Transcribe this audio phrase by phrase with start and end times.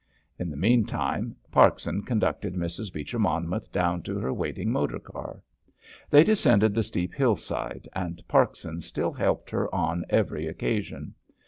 [0.39, 2.91] In the meantime Parkson conducted Mrs.
[2.91, 5.43] Beecher Monmouth down to her waiting motor car.
[6.09, 11.13] They descended the steep hillside, and Parkson still helped her on every occasion.